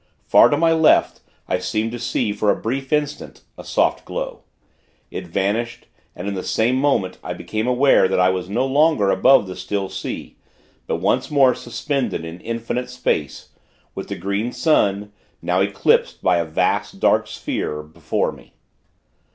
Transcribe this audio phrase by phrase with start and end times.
[0.25, 4.41] Far to my left, I seemed to see, for a brief instant, a soft glow.
[5.11, 5.85] It vanished,
[6.15, 9.55] and, in the same moment, I became aware that I was no longer above the
[9.55, 10.37] still sea;
[10.87, 13.49] but once more suspended in infinite space,
[13.93, 18.53] with the Green Sun now eclipsed by a vast, dark sphere before me.